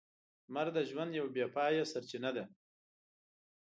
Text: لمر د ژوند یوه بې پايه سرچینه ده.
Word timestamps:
لمر 0.47 0.67
د 0.75 0.79
ژوند 0.89 1.11
یوه 1.19 1.29
بې 1.35 1.45
پايه 1.55 1.83
سرچینه 1.91 2.31
ده. 2.35 2.43